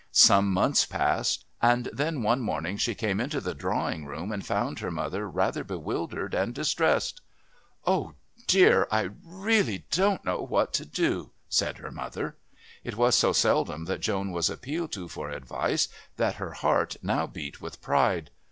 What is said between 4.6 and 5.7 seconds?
her mother rather